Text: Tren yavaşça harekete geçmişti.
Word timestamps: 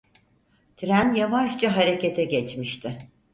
Tren 0.77 1.13
yavaşça 1.15 1.77
harekete 1.77 2.23
geçmişti. 2.23 2.99